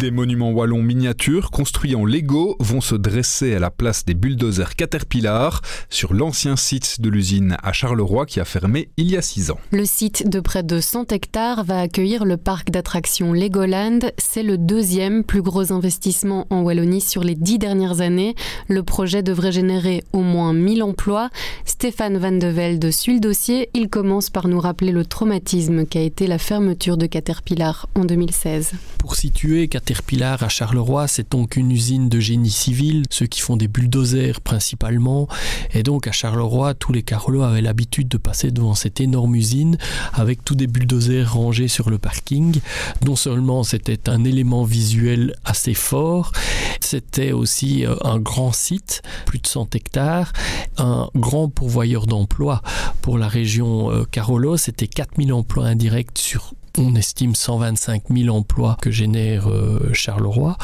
Des 0.00 0.10
monuments 0.10 0.52
wallons 0.52 0.82
miniatures 0.82 1.50
construits 1.50 1.94
en 1.94 2.06
Lego 2.06 2.56
vont 2.58 2.80
se 2.80 2.94
dresser 2.94 3.54
à 3.54 3.58
la 3.58 3.68
place 3.68 4.06
des 4.06 4.14
bulldozers 4.14 4.74
Caterpillar 4.74 5.60
sur 5.90 6.14
l'ancien 6.14 6.56
site 6.56 7.02
de 7.02 7.10
l'usine 7.10 7.58
à 7.62 7.74
Charleroi 7.74 8.24
qui 8.24 8.40
a 8.40 8.46
fermé 8.46 8.88
il 8.96 9.10
y 9.10 9.18
a 9.18 9.20
six 9.20 9.50
ans. 9.50 9.58
Le 9.72 9.84
site 9.84 10.26
de 10.26 10.40
près 10.40 10.62
de 10.62 10.80
100 10.80 11.12
hectares 11.12 11.64
va 11.64 11.80
accueillir 11.80 12.24
le 12.24 12.38
parc 12.38 12.70
d'attractions 12.70 13.34
Legoland. 13.34 13.98
C'est 14.16 14.42
le 14.42 14.56
deuxième 14.56 15.22
plus 15.22 15.42
gros 15.42 15.70
investissement 15.70 16.46
en 16.48 16.62
Wallonie 16.62 17.02
sur 17.02 17.22
les 17.22 17.34
dix 17.34 17.58
dernières 17.58 18.00
années. 18.00 18.36
Le 18.68 18.82
projet 18.82 19.22
devrait 19.22 19.52
générer 19.52 20.02
au 20.14 20.22
moins 20.22 20.54
1000 20.54 20.82
emplois. 20.82 21.28
Stéphane 21.66 22.16
Van 22.16 22.32
de 22.32 22.46
Velde 22.46 22.90
suit 22.90 23.12
le 23.12 23.20
dossier. 23.20 23.68
Il 23.74 23.90
commence 23.90 24.30
par 24.30 24.48
nous 24.48 24.60
rappeler 24.60 24.92
le 24.92 25.04
traumatisme 25.04 25.84
qu'a 25.84 26.00
été 26.00 26.26
la 26.26 26.38
fermeture 26.38 26.96
de 26.96 27.04
Caterpillar 27.04 27.86
en 27.94 28.06
2016. 28.06 28.72
Pour 28.98 29.14
situer 29.14 29.68
Caterpillar 29.90 30.40
à 30.44 30.48
Charleroi, 30.48 31.08
c'est 31.08 31.32
donc 31.32 31.56
une 31.56 31.72
usine 31.72 32.08
de 32.08 32.20
génie 32.20 32.52
civil, 32.52 33.02
ceux 33.10 33.26
qui 33.26 33.40
font 33.40 33.56
des 33.56 33.66
bulldozers 33.66 34.40
principalement. 34.40 35.26
Et 35.72 35.82
donc 35.82 36.06
à 36.06 36.12
Charleroi, 36.12 36.74
tous 36.74 36.92
les 36.92 37.02
Carolos 37.02 37.42
avaient 37.42 37.60
l'habitude 37.60 38.06
de 38.06 38.16
passer 38.16 38.52
devant 38.52 38.76
cette 38.76 39.00
énorme 39.00 39.34
usine 39.34 39.78
avec 40.12 40.44
tous 40.44 40.54
des 40.54 40.68
bulldozers 40.68 41.32
rangés 41.32 41.66
sur 41.66 41.90
le 41.90 41.98
parking. 41.98 42.60
Non 43.04 43.16
seulement 43.16 43.64
c'était 43.64 44.08
un 44.08 44.22
élément 44.22 44.62
visuel 44.62 45.34
assez 45.44 45.74
fort, 45.74 46.30
c'était 46.78 47.32
aussi 47.32 47.84
un 48.04 48.20
grand 48.20 48.52
site, 48.52 49.02
plus 49.26 49.40
de 49.40 49.48
100 49.48 49.74
hectares, 49.74 50.32
un 50.78 51.10
grand 51.16 51.48
pourvoyeur 51.48 52.06
d'emplois 52.06 52.62
pour 53.02 53.18
la 53.18 53.26
région 53.26 53.90
Carolo. 54.12 54.56
C'était 54.56 54.86
4000 54.86 55.32
emplois 55.32 55.66
indirects 55.66 56.16
sur 56.16 56.54
on 56.80 56.94
estime 56.94 57.34
125 57.34 58.04
000 58.10 58.34
emplois 58.34 58.76
que 58.80 58.90
génère 58.90 59.48
euh, 59.48 59.92
Charleroi, 59.92 60.56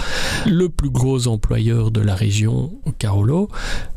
le 0.46 0.68
plus 0.68 0.90
gros 0.90 1.28
employeur 1.28 1.90
de 1.90 2.00
la 2.00 2.14
région 2.14 2.72
Carolo, 2.98 3.48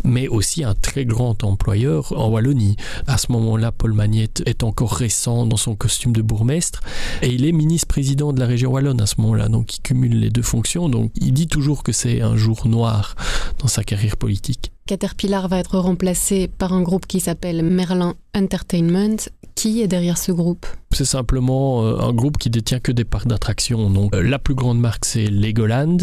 mais 0.04 0.28
aussi 0.28 0.64
un 0.64 0.76
très 0.76 1.06
grand 1.06 1.44
employeur 1.44 2.12
en 2.18 2.30
Wallonie. 2.30 2.76
À 3.08 3.18
ce 3.18 3.32
moment-là, 3.32 3.72
Paul 3.72 3.94
Magnette 3.94 4.44
est 4.46 4.64
encore 4.64 4.94
récent 4.94 5.46
dans 5.46 5.58
son 5.58 5.76
costume 5.76 6.12
de 6.12 6.22
bourgmestre 6.22 6.82
et 7.22 7.30
il 7.30 7.46
est 7.46 7.54
ministre-président 7.54 8.34
de 8.34 8.40
la 8.40 8.46
région 8.46 8.72
Wallonne 8.72 9.02
à 9.02 9.06
ce 9.06 9.16
moment-là, 9.22 9.48
donc 9.48 9.78
il 9.78 9.82
cumule 9.82 10.20
les 10.20 10.30
deux 10.30 10.42
fonctions. 10.42 10.90
Donc 10.90 11.12
il 11.16 11.34
dit 11.34 11.48
toujours 11.48 11.84
que 11.84 11.92
c'est 11.92 12.22
un 12.22 12.36
jour 12.36 12.68
noir 12.68 13.16
dans 13.60 13.68
sa 13.68 13.84
carrière 13.84 14.18
politique. 14.18 14.72
Caterpillar 14.90 15.48
va 15.48 15.60
être 15.60 15.78
remplacé 15.78 16.48
par 16.48 16.74
un 16.74 16.82
groupe 16.82 17.06
qui 17.06 17.20
s'appelle 17.20 17.64
Merlin 17.64 18.16
Entertainment. 18.36 19.18
Qui 19.54 19.82
est 19.82 19.88
derrière 19.88 20.18
ce 20.18 20.32
groupe? 20.32 20.66
C'est 20.92 21.06
simplement 21.06 21.84
euh, 21.84 22.00
un 22.00 22.14
groupe 22.14 22.40
qui 22.40 22.50
détient 22.50 22.80
que 22.80 22.92
des 22.92 23.06
parcs 23.06 23.28
d'attractions. 23.28 23.92
Donc 23.92 24.16
euh, 24.16 24.24
la 24.24 24.40
plus 24.40 24.56
grande 24.56 24.80
marque 24.80 25.06
c'est 25.06 25.28
Legoland, 25.28 25.98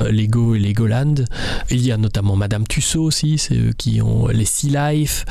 euh, 0.00 0.12
Lego 0.12 0.54
et 0.54 0.60
Legoland. 0.60 1.16
Il 1.70 1.84
y 1.84 1.90
a 1.90 1.96
notamment 1.96 2.36
Madame 2.36 2.64
Tussaud 2.66 3.02
aussi, 3.02 3.38
c'est 3.38 3.56
eux 3.56 3.72
qui 3.76 4.00
ont 4.00 4.28
les 4.28 4.44
Sea 4.44 4.70
Life. 4.70 5.24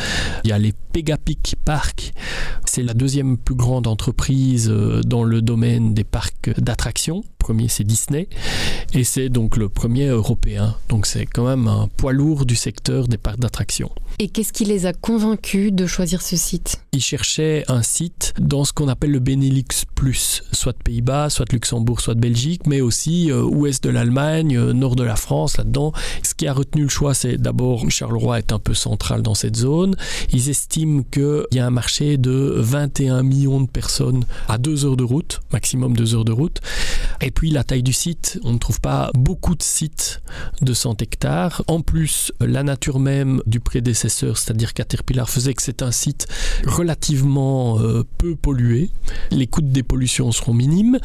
Il 0.43 0.49
y 0.49 0.53
a 0.53 0.59
les 0.59 0.73
Pegapic 0.91 1.55
Park. 1.63 2.13
C'est 2.65 2.83
la 2.83 2.93
deuxième 2.93 3.37
plus 3.37 3.55
grande 3.55 3.87
entreprise 3.87 4.67
dans 5.05 5.23
le 5.23 5.41
domaine 5.41 5.93
des 5.93 6.03
parcs 6.03 6.59
d'attractions. 6.59 7.23
Premier 7.39 7.69
c'est 7.69 7.85
Disney 7.85 8.27
et 8.93 9.05
c'est 9.05 9.29
donc 9.29 9.55
le 9.55 9.69
premier 9.69 10.07
européen. 10.07 10.75
Donc 10.89 11.05
c'est 11.05 11.25
quand 11.25 11.47
même 11.47 11.69
un 11.69 11.87
poids 11.87 12.11
lourd 12.11 12.45
du 12.45 12.57
secteur 12.57 13.07
des 13.07 13.17
parcs 13.17 13.39
d'attractions. 13.39 13.89
Et 14.19 14.27
qu'est-ce 14.27 14.51
qui 14.51 14.65
les 14.65 14.85
a 14.85 14.93
convaincus 14.93 15.71
de 15.71 15.85
choisir 15.85 16.21
ce 16.21 16.35
site? 16.35 16.81
Ils 16.91 17.01
cherchaient 17.01 17.63
un 17.67 17.83
site 17.83 18.33
dans 18.39 18.65
ce 18.65 18.73
qu'on 18.73 18.87
appelle 18.87 18.96
le 19.05 19.19
Benelux 19.19 19.85
Plus, 19.93 20.43
soit 20.51 20.77
Pays-Bas, 20.77 21.29
soit 21.29 21.51
Luxembourg, 21.51 22.01
soit 22.01 22.15
Belgique, 22.15 22.65
mais 22.65 22.81
aussi 22.81 23.31
euh, 23.31 23.43
ouest 23.43 23.83
de 23.83 23.89
l'Allemagne, 23.89 24.57
euh, 24.57 24.73
nord 24.73 24.95
de 24.95 25.03
la 25.03 25.15
France, 25.15 25.57
là-dedans. 25.57 25.93
Ce 26.23 26.33
qui 26.33 26.47
a 26.47 26.53
retenu 26.53 26.83
le 26.83 26.89
choix, 26.89 27.13
c'est 27.13 27.37
d'abord 27.37 27.89
Charleroi 27.89 28.39
est 28.39 28.51
un 28.51 28.59
peu 28.59 28.73
central 28.73 29.21
dans 29.21 29.35
cette 29.35 29.55
zone. 29.55 29.95
Ils 30.31 30.49
estiment 30.49 31.03
qu'il 31.03 31.45
y 31.51 31.59
a 31.59 31.65
un 31.65 31.71
marché 31.71 32.17
de 32.17 32.55
21 32.57 33.23
millions 33.23 33.61
de 33.61 33.69
personnes 33.69 34.25
à 34.47 34.57
deux 34.57 34.85
heures 34.85 34.97
de 34.97 35.03
route, 35.03 35.41
maximum 35.51 35.95
deux 35.95 36.15
heures 36.15 36.25
de 36.25 36.31
route. 36.31 36.61
Et 37.21 37.31
puis 37.31 37.51
la 37.51 37.63
taille 37.63 37.83
du 37.83 37.93
site, 37.93 38.39
on 38.43 38.53
ne 38.53 38.57
trouve 38.57 38.81
pas 38.81 39.11
beaucoup 39.13 39.55
de 39.55 39.63
sites 39.63 40.21
de 40.61 40.73
100 40.73 41.01
hectares. 41.01 41.63
En 41.67 41.81
plus, 41.81 42.31
la 42.39 42.63
nature 42.63 42.99
même 42.99 43.41
du 43.45 43.59
prédécesseur, 43.59 44.37
c'est-à-dire 44.37 44.73
Caterpillar, 44.73 45.29
faisait 45.29 45.53
que 45.53 45.61
c'est 45.61 45.81
un 45.81 45.91
site 45.91 46.27
relativement 46.65 47.79
euh, 47.79 48.03
peu 48.17 48.35
pollué. 48.35 48.86
Les 49.31 49.47
coûts 49.47 49.61
de 49.61 49.69
dépollution 49.71 50.31
seront 50.31 50.53
minimes. 50.53 50.99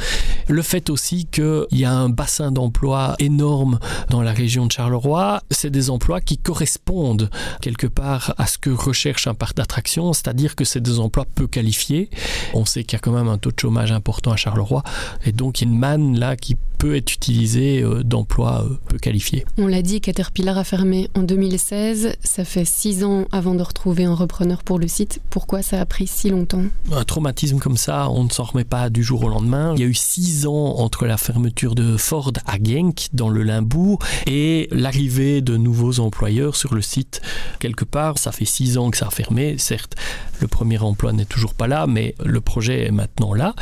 Le 0.49 0.63
fait 0.63 0.91
aussi 0.91 1.27
qu'il 1.27 1.67
y 1.73 1.85
a 1.85 1.93
un 1.93 2.09
bassin 2.09 2.53
d'emploi 2.53 3.15
énorme 3.19 3.79
dans 4.11 4.23
la 4.23 4.33
région 4.33 4.67
de 4.67 4.73
Charleroi, 4.73 5.43
c'est 5.51 5.71
des 5.71 5.91
emplois 5.91 6.21
qui 6.21 6.39
correspondent 6.39 7.31
quelque 7.61 7.87
part 7.87 8.35
à 8.39 8.47
ce 8.47 8.59
que 8.59 8.71
recherche 8.71 9.27
un 9.27 9.35
parc 9.35 9.57
d'attraction, 9.57 10.13
c'est-à-dire 10.13 10.57
que 10.57 10.65
c'est 10.65 10.81
des 10.81 10.99
emplois 10.99 11.27
peu 11.35 11.47
qualifiés. 11.47 12.11
On 12.55 12.65
sait 12.65 12.85
qu'il 12.85 12.97
y 12.97 12.97
a 12.97 13.01
quand 13.01 13.13
même 13.13 13.29
un 13.29 13.39
taux 13.39 13.51
de 13.51 13.59
chômage 13.59 13.93
important 13.93 14.33
à 14.33 14.37
Charleroi 14.37 14.83
et 15.25 15.33
donc 15.33 15.61
il 15.61 15.69
y 15.69 15.71
a 15.71 15.73
une 15.73 15.79
manne 15.79 16.19
là 16.19 16.37
qui 16.37 16.57
peut 16.83 16.97
être 16.97 17.13
utilisée 17.13 17.81
euh, 17.81 18.03
d'emplois 18.03 18.65
euh, 18.65 18.77
peu 18.89 18.99
qualifiés. 18.99 19.45
On 19.57 19.69
l'a 19.69 19.83
dit, 19.83 20.01
Caterpillar 20.01 20.59
a 20.59 20.65
fermé 20.65 21.09
en 21.15 21.23
2016. 21.23 22.17
Ça 22.25 22.45
fait 22.45 22.65
six 22.65 23.05
ans 23.05 23.27
avant 23.31 23.55
de 23.55 23.63
retrouver 23.63 24.05
un 24.05 24.15
repreneur 24.15 24.65
pour 24.65 24.81
le 24.81 24.89
site. 24.89 25.21
Pourquoi 25.31 25.63
ça 25.63 25.81
a 25.81 25.87
pris 25.87 26.09
si 26.09 26.31
longtemps? 26.31 26.65
Un 26.91 27.05
traumatisme 27.05 27.61
comme 27.61 27.72
ça, 27.77 28.09
on 28.11 28.25
ne 28.25 28.31
s'en 28.31 28.45
remet 28.45 28.65
pas 28.65 28.91
du 28.91 29.03
jour 29.03 29.25
au 29.25 29.29
lendemain. 29.29 29.75
Il 29.75 29.81
y 29.81 29.85
a 29.85 29.87
eu 29.87 29.95
six 29.95 30.47
ans 30.47 30.77
entre 30.79 31.07
la 31.07 31.17
fermeture 31.17 31.75
de 31.75 31.97
Ford 31.97 32.33
à 32.47 32.57
Genk, 32.63 33.09
dans 33.13 33.29
le 33.29 33.43
Limbourg, 33.43 33.99
et 34.27 34.69
l'arrivée 34.71 35.41
de 35.41 35.57
nouveaux 35.57 36.01
employeurs 36.01 36.57
sur 36.57 36.75
le 36.75 36.83
site. 36.83 37.21
Quelque 37.59 37.85
part, 37.85 38.19
ça 38.19 38.33
fait 38.33 38.45
six 38.45 38.79
ans 38.79 38.91
que 38.91 38.97
ça 38.97 39.07
a 39.07 39.11
fermé. 39.11 39.57
Certes, 39.59 39.95
le 40.41 40.49
premier 40.49 40.79
emploi 40.79 41.13
n'est 41.13 41.25
toujours 41.25 41.55
pas 41.55 41.67
là, 41.67 41.87
mais 41.87 42.15
le 42.25 42.41
projet 42.41 42.87
est 42.87 42.91
maintenant 42.91 43.35
là. 43.35 43.55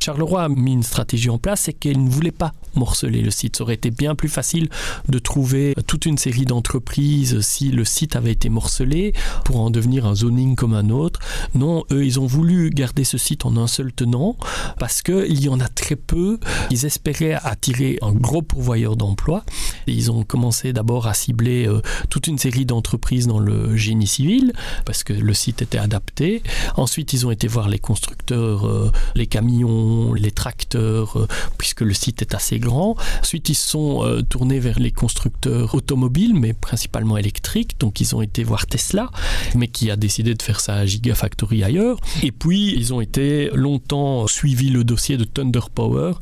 Charleroi 0.00 0.44
a 0.44 0.48
mis 0.48 0.72
une 0.72 0.82
stratégie 0.82 1.30
en 1.30 1.38
place, 1.38 1.62
c'est 1.62 1.72
qu'elle 1.72 2.02
ne 2.02 2.10
voulait 2.10 2.30
pas 2.30 2.52
morceler 2.74 3.22
le 3.22 3.30
site. 3.30 3.56
Ça 3.56 3.64
aurait 3.64 3.74
été 3.74 3.90
bien 3.90 4.14
plus 4.14 4.28
facile 4.28 4.68
de 5.08 5.18
trouver 5.18 5.74
toute 5.86 6.06
une 6.06 6.18
série 6.18 6.44
d'entreprises 6.44 7.40
si 7.40 7.70
le 7.70 7.84
site 7.84 8.16
avait 8.16 8.32
été 8.32 8.48
morcelé 8.48 9.12
pour 9.44 9.60
en 9.60 9.70
devenir 9.70 10.06
un 10.06 10.14
zoning 10.14 10.56
comme 10.56 10.74
un 10.74 10.90
autre. 10.90 11.20
Non, 11.54 11.84
eux, 11.90 12.04
ils 12.04 12.20
ont 12.20 12.26
voulu 12.26 12.70
garder 12.70 13.04
ce 13.04 13.18
site 13.18 13.44
en 13.44 13.56
un 13.56 13.66
seul 13.66 13.92
tenant 13.92 14.36
parce 14.78 15.02
qu'il 15.02 15.42
y 15.42 15.48
en 15.48 15.60
a 15.60 15.68
très 15.68 15.96
peu. 15.96 16.38
Ils 16.70 16.86
espéraient 16.86 17.34
attirer 17.42 17.98
un 18.02 18.12
gros 18.12 18.42
pourvoyeur 18.42 18.96
d'emplois. 18.96 19.44
Ils 19.86 20.10
ont 20.10 20.22
commencé 20.22 20.72
d'abord 20.72 21.06
à 21.06 21.14
cibler 21.14 21.66
euh, 21.66 21.80
toute 22.08 22.26
une 22.26 22.38
série 22.38 22.64
d'entreprises 22.64 23.26
dans 23.26 23.38
le 23.38 23.76
génie 23.76 24.06
civil 24.06 24.52
parce 24.84 25.04
que 25.04 25.12
le 25.12 25.34
site 25.34 25.62
était 25.62 25.78
adapté. 25.78 26.42
Ensuite, 26.76 27.12
ils 27.12 27.26
ont 27.26 27.30
été 27.30 27.48
voir 27.48 27.68
les 27.68 27.78
constructeurs, 27.78 28.66
euh, 28.66 28.92
les 29.14 29.26
camions, 29.26 30.14
les 30.14 30.30
tracteurs, 30.30 31.18
euh, 31.18 31.28
puisque 31.58 31.80
le 31.80 31.94
site 31.94 32.22
est 32.22 32.34
assez 32.34 32.58
grand. 32.60 32.96
Ensuite, 33.20 33.48
ils 33.48 33.54
sont 33.54 34.04
euh, 34.04 34.22
tournés 34.22 34.60
vers 34.60 34.78
les 34.78 34.92
constructeurs 34.92 35.74
automobiles, 35.74 36.34
mais 36.34 36.52
principalement 36.52 37.16
électriques. 37.16 37.78
Donc, 37.80 38.00
ils 38.00 38.14
ont 38.14 38.22
été 38.22 38.44
voir 38.44 38.66
Tesla, 38.66 39.10
mais 39.54 39.68
qui 39.68 39.90
a 39.90 39.96
décidé 39.96 40.34
de 40.34 40.42
faire 40.42 40.60
sa 40.60 40.86
Gigafactory 40.86 41.64
ailleurs. 41.64 41.98
Et 42.22 42.32
puis, 42.32 42.74
ils 42.76 42.92
ont 42.94 43.00
été 43.00 43.50
longtemps 43.54 44.26
suivi 44.26 44.70
le 44.70 44.84
dossier 44.84 45.16
de 45.16 45.24
Thunder 45.24 45.60
Power, 45.74 46.12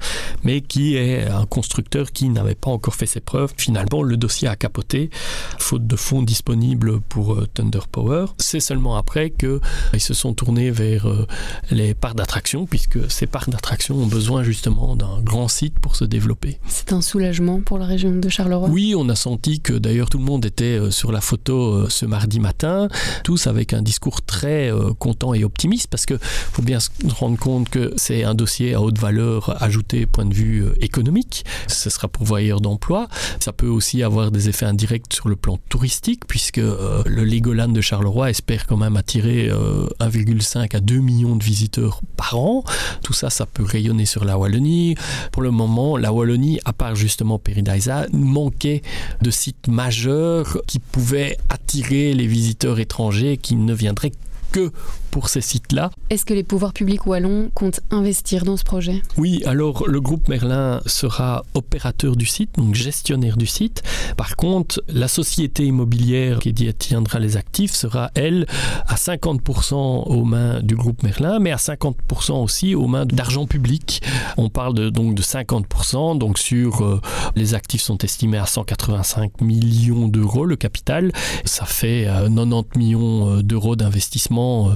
mais 0.45 0.61
qui 0.61 0.97
est 0.97 1.29
un 1.29 1.47
constructeur 1.47 2.13
qui 2.13 2.29
n'avait 2.29 2.55
pas 2.55 2.71
encore 2.71 2.95
fait 2.95 3.07
ses 3.07 3.21
preuves. 3.21 3.53
Finalement, 3.57 4.03
le 4.03 4.17
dossier 4.17 4.49
a 4.49 4.57
capoté, 4.57 5.11
faute 5.59 5.87
de 5.87 5.97
fonds 5.97 6.23
disponibles 6.23 7.01
pour 7.01 7.35
euh, 7.35 7.47
Thunder 7.53 7.81
Power. 7.91 8.27
C'est 8.39 8.61
seulement 8.61 8.97
après 8.97 9.31
qu'ils 9.31 10.01
se 10.01 10.15
sont 10.15 10.35
tournés 10.35 10.71
vers 10.71 11.09
euh, 11.09 11.27
les 11.71 11.95
parcs 11.95 12.17
d'attraction, 12.17 12.67
puisque 12.67 13.11
ces 13.11 13.27
parcs 13.27 13.51
d'attraction 13.51 13.97
ont 13.97 14.07
besoin 14.07 14.43
justement 14.43 14.97
d'un 14.97 15.21
grand 15.23 15.49
site 15.49 15.79
pour 15.81 15.97
se 15.97 16.05
développer. 16.05 16.28
C'est 16.67 16.93
un 16.93 17.01
soulagement 17.01 17.61
pour 17.61 17.79
la 17.79 17.87
région 17.87 18.11
de 18.11 18.29
Charleroi? 18.29 18.69
Oui, 18.69 18.95
on 18.97 19.09
a 19.09 19.17
senti 19.17 19.61
que 19.61 19.73
d'ailleurs 19.73 20.11
tout 20.11 20.19
le 20.19 20.25
monde 20.25 20.45
était 20.45 20.79
euh, 20.79 20.91
sur 20.91 21.13
la 21.13 21.21
photo 21.21 21.89
ce 21.89 22.07
mardi 22.07 22.41
matin, 22.41 22.89
tous 23.25 23.47
avec 23.47 23.73
un 23.73 23.83
discours 23.83 24.23
très 24.23 24.71
content 24.99 25.35
et 25.35 25.45
optimiste, 25.45 25.89
parce 25.89 26.07
qu'il 26.07 26.19
faut 26.21 26.63
bien 26.63 26.81
se 26.81 26.91
rendre 27.09 27.39
compte 27.39 27.69
que 27.69 27.93
c'est 27.97 28.25
un 28.25 28.35
dossier 28.35 28.75
à 28.75 28.81
haute 28.81 28.99
valeur 28.99 29.63
ajoutée 29.63 30.07
point 30.07 30.25
de 30.25 30.35
vue 30.35 30.65
économique. 30.81 31.45
Ce 31.67 31.91
sera 31.91 32.09
pourvoyeur 32.09 32.61
d'emploi. 32.61 33.09
Ça 33.41 33.53
peut 33.53 33.67
aussi 33.67 34.03
avoir 34.03 34.31
des 34.31 34.49
effets 34.49 34.67
indirects 34.67 35.13
sur 35.13 35.29
le 35.29 35.37
plan 35.37 35.59
touristique, 35.69 36.27
puisque 36.27 36.59
euh, 36.59 37.03
le 37.07 37.25
Legoland 37.25 37.69
de 37.69 37.81
Charleroi 37.81 38.31
espère 38.31 38.67
quand 38.67 38.77
même 38.77 38.97
attirer 38.97 39.49
euh, 39.51 39.87
1,5 40.01 40.77
à 40.77 40.81
2 40.81 40.99
millions 40.99 41.37
de 41.37 41.45
visiteurs 41.45 42.01
par 42.17 42.39
an. 42.39 42.65
Tout 43.03 43.13
ça, 43.13 43.31
ça 43.31 43.47
peut 43.47 43.65
rayonner 43.65 44.07
sur 44.07 44.25
la 44.25 44.39
Wallonie. 44.39 44.95
Pour 45.33 45.43
le 45.43 45.51
moment, 45.51 45.97
la 45.97 46.13
Wallonie, 46.19 46.59
à 46.65 46.73
part 46.73 46.95
justement 46.95 47.39
Peridaisa, 47.39 48.07
manquait 48.13 48.83
de 49.23 49.31
sites 49.31 49.69
majeurs 49.69 50.59
qui 50.67 50.79
pouvaient 50.79 51.37
attirer 51.49 52.15
les 52.15 52.27
visiteurs 52.27 52.79
étrangers 52.81 53.37
qui 53.37 53.55
ne 53.55 53.73
viendraient 53.73 54.13
que 54.53 54.73
pour 55.11 55.29
ces 55.29 55.41
sites-là. 55.41 55.91
Est-ce 56.11 56.25
que 56.25 56.35
les 56.35 56.45
pouvoirs 56.45 56.73
publics 56.73 57.07
wallons 57.07 57.51
comptent 57.55 57.81
investir 57.91 58.45
dans 58.45 58.57
ce 58.57 58.65
projet? 58.65 59.03
Oui, 59.17 59.43
alors 59.45 59.89
le 59.89 60.01
groupe 60.01 60.29
Merlin 60.29 60.81
sera 60.87 61.45
opérateur 61.55 62.17
du 62.17 62.27
site, 62.27 62.51
donc 62.57 62.75
gestionnaire 62.75 63.37
du 63.37 63.47
site. 63.47 63.83
Par 64.17 64.37
contre, 64.37 64.83
la 64.89 65.09
société 65.09 65.65
immobilière 65.65 66.39
qui 66.39 66.53
détiendra 66.53 67.19
les 67.19 67.37
actifs 67.37 67.75
sera, 67.75 68.11
elle, 68.15 68.47
à 68.87 68.95
50% 68.95 69.75
aux 69.75 70.25
mains 70.25 70.61
du 70.61 70.77
groupe 70.77 71.03
Merlin, 71.03 71.39
mais 71.39 71.51
à 71.51 71.57
50% 71.57 72.43
aussi 72.43 72.75
aux 72.75 72.87
mains 72.87 73.07
d'argent 73.07 73.47
public. 73.47 74.03
On 74.37 74.49
parle 74.49 74.75
de, 74.75 74.91
donc 74.91 75.15
de 75.15 75.23
50%, 75.23 76.19
donc 76.19 76.39
sur 76.39 76.83
euh, 76.83 77.01
les 77.37 77.55
actifs 77.55 77.83
sont 77.83 77.99
estimés 77.99 78.39
à 78.39 78.47
185 78.47 79.41
millions 79.41 80.09
d'euros, 80.09 80.45
le 80.45 80.57
capital. 80.57 81.13
Ça 81.45 81.65
fait 81.65 82.07
euh, 82.07 82.29
90 82.29 82.79
millions 82.79 83.37
euh, 83.37 83.43
d'euros 83.43 83.77
d'investissement 83.77 84.71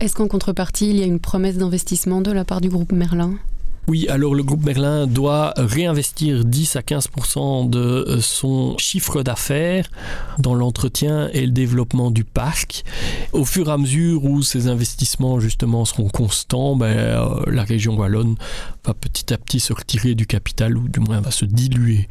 Est-ce 0.00 0.14
qu'en 0.14 0.28
contrepartie, 0.28 0.90
il 0.90 0.96
y 0.96 1.02
a 1.02 1.06
une 1.06 1.20
promesse 1.20 1.56
d'investissement 1.56 2.20
de 2.20 2.32
la 2.32 2.44
part 2.44 2.60
du 2.60 2.68
groupe 2.68 2.92
Merlin? 2.92 3.34
Oui, 3.88 4.08
alors 4.08 4.34
le 4.34 4.42
groupe 4.42 4.64
Merlin 4.64 5.06
doit 5.06 5.54
réinvestir 5.56 6.44
10 6.44 6.76
à 6.76 6.82
15 6.82 7.08
de 7.68 8.18
son 8.20 8.76
chiffre 8.78 9.22
d'affaires 9.22 9.88
dans 10.38 10.54
l'entretien 10.54 11.30
et 11.32 11.46
le 11.46 11.52
développement 11.52 12.10
du 12.10 12.24
parc. 12.24 12.84
Au 13.32 13.44
fur 13.44 13.68
et 13.68 13.72
à 13.72 13.78
mesure 13.78 14.24
où 14.24 14.42
ces 14.42 14.66
investissements 14.66 15.38
justement 15.38 15.84
seront 15.84 16.08
constants, 16.08 16.74
ben, 16.74 16.86
euh, 16.86 17.42
la 17.46 17.62
région 17.62 17.96
wallonne 17.96 18.34
va 18.84 18.92
petit 18.92 19.32
à 19.32 19.38
petit 19.38 19.60
se 19.60 19.72
retirer 19.72 20.16
du 20.16 20.26
capital 20.26 20.76
ou 20.76 20.88
du 20.88 20.98
moins 20.98 21.20
va 21.20 21.30
se 21.30 21.44
diluer 21.44 22.08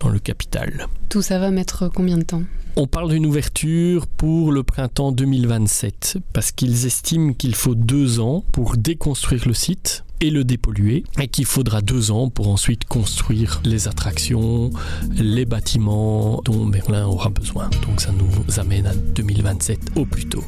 dans 0.00 0.08
le 0.08 0.20
capital. 0.20 0.86
Tout 1.10 1.20
ça 1.20 1.38
va 1.38 1.50
mettre 1.50 1.88
combien 1.94 2.16
de 2.16 2.22
temps? 2.24 2.42
On 2.76 2.86
parle 2.86 3.10
d'une 3.10 3.26
ouverture 3.26 4.06
pour 4.06 4.50
le 4.50 4.62
printemps 4.62 5.12
2027 5.12 6.18
parce 6.32 6.52
qu'ils 6.52 6.86
estiment 6.86 7.34
qu'il 7.34 7.54
faut 7.54 7.74
deux 7.74 8.20
ans 8.20 8.44
pour 8.52 8.76
déconstruire 8.76 9.46
le 9.46 9.54
site 9.54 10.04
et 10.20 10.30
le 10.30 10.44
dépolluer 10.44 11.04
et 11.18 11.28
qu'il 11.28 11.44
faudra 11.44 11.80
deux 11.80 12.10
ans 12.10 12.28
pour 12.28 12.48
ensuite 12.48 12.84
construire 12.84 13.60
les 13.64 13.88
attractions, 13.88 14.70
les 15.16 15.44
bâtiments 15.44 16.42
dont 16.44 16.64
Merlin 16.64 17.06
aura 17.06 17.30
besoin. 17.30 17.70
Donc 17.86 18.00
ça 18.00 18.10
nous 18.12 18.60
amène 18.60 18.86
à 18.86 18.94
2027 18.94 19.92
au 19.96 20.04
plus 20.04 20.26
tôt. 20.26 20.44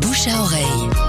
Bouche 0.00 0.28
à 0.28 0.40
oreille. 0.40 1.05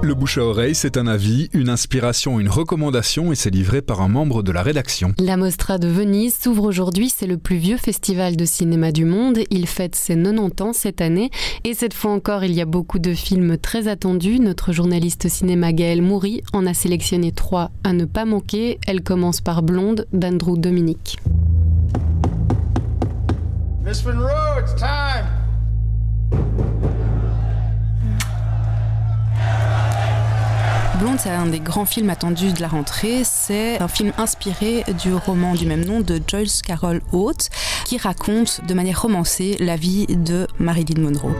Le 0.00 0.14
bouche 0.14 0.38
à 0.38 0.44
oreille, 0.44 0.76
c'est 0.76 0.96
un 0.96 1.08
avis, 1.08 1.48
une 1.52 1.68
inspiration, 1.68 2.38
une 2.38 2.48
recommandation 2.48 3.32
et 3.32 3.34
c'est 3.34 3.50
livré 3.50 3.82
par 3.82 4.00
un 4.00 4.06
membre 4.06 4.44
de 4.44 4.52
la 4.52 4.62
rédaction. 4.62 5.12
La 5.18 5.36
Mostra 5.36 5.78
de 5.78 5.88
Venise 5.88 6.36
s'ouvre 6.38 6.62
aujourd'hui, 6.62 7.10
c'est 7.10 7.26
le 7.26 7.36
plus 7.36 7.56
vieux 7.56 7.76
festival 7.76 8.36
de 8.36 8.44
cinéma 8.44 8.92
du 8.92 9.04
monde. 9.04 9.40
Il 9.50 9.66
fête 9.66 9.96
ses 9.96 10.14
90 10.14 10.62
ans 10.62 10.72
cette 10.72 11.00
année 11.00 11.30
et 11.64 11.74
cette 11.74 11.94
fois 11.94 12.12
encore, 12.12 12.44
il 12.44 12.52
y 12.52 12.60
a 12.60 12.64
beaucoup 12.64 13.00
de 13.00 13.12
films 13.12 13.58
très 13.58 13.88
attendus. 13.88 14.38
Notre 14.38 14.72
journaliste 14.72 15.28
cinéma 15.28 15.72
Gaël 15.72 16.00
Moury 16.00 16.42
en 16.52 16.64
a 16.66 16.74
sélectionné 16.74 17.32
trois 17.32 17.72
à 17.82 17.92
ne 17.92 18.04
pas 18.04 18.24
manquer. 18.24 18.78
Elle 18.86 19.02
commence 19.02 19.40
par 19.40 19.64
Blonde 19.64 20.06
d'Andrew 20.12 20.56
Dominic. 20.58 21.16
Miss 23.84 24.04
Monroe, 24.04 24.60
it's 24.60 24.74
time. 24.76 25.07
Blonde, 30.98 31.18
c'est 31.20 31.30
un 31.30 31.46
des 31.46 31.60
grands 31.60 31.84
films 31.84 32.10
attendus 32.10 32.52
de 32.52 32.60
la 32.60 32.66
rentrée. 32.66 33.22
C'est 33.22 33.80
un 33.80 33.86
film 33.86 34.12
inspiré 34.18 34.84
du 35.02 35.14
roman 35.14 35.54
du 35.54 35.64
même 35.64 35.84
nom 35.84 36.00
de 36.00 36.20
Joyce 36.26 36.60
Carol 36.60 37.00
Oates, 37.12 37.50
qui 37.84 37.98
raconte 37.98 38.62
de 38.66 38.74
manière 38.74 39.02
romancée 39.02 39.56
la 39.60 39.76
vie 39.76 40.06
de 40.08 40.48
Marilyn 40.58 41.00
Monroe. 41.00 41.32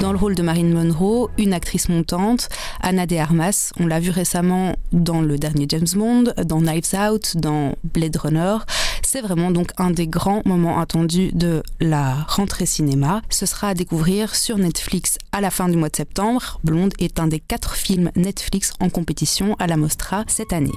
Dans 0.00 0.12
le 0.12 0.18
rôle 0.18 0.34
de 0.34 0.42
Marilyn 0.42 0.74
Monroe, 0.74 1.28
une 1.36 1.52
actrice 1.52 1.90
montante, 1.90 2.48
Anna 2.80 3.04
de 3.04 3.16
Armas. 3.16 3.72
On 3.78 3.86
l'a 3.86 4.00
vu 4.00 4.08
récemment 4.08 4.74
dans 4.92 5.20
le 5.20 5.36
dernier 5.36 5.66
James 5.68 5.86
Bond, 5.94 6.32
dans 6.42 6.62
Knives 6.62 6.94
Out, 6.94 7.36
dans 7.36 7.74
Blade 7.84 8.16
Runner. 8.16 8.56
C'est 9.12 9.22
vraiment 9.22 9.50
donc 9.50 9.72
un 9.76 9.90
des 9.90 10.06
grands 10.06 10.40
moments 10.44 10.78
attendus 10.78 11.32
de 11.32 11.64
la 11.80 12.14
rentrée 12.28 12.64
cinéma. 12.64 13.22
Ce 13.28 13.44
sera 13.44 13.70
à 13.70 13.74
découvrir 13.74 14.36
sur 14.36 14.56
Netflix 14.56 15.18
à 15.32 15.40
la 15.40 15.50
fin 15.50 15.68
du 15.68 15.76
mois 15.76 15.88
de 15.88 15.96
septembre. 15.96 16.60
Blonde 16.62 16.92
est 17.00 17.18
un 17.18 17.26
des 17.26 17.40
quatre 17.40 17.74
films 17.74 18.12
Netflix 18.14 18.72
en 18.78 18.88
compétition 18.88 19.56
à 19.58 19.66
la 19.66 19.76
Mostra 19.76 20.22
cette 20.28 20.52
année. 20.52 20.70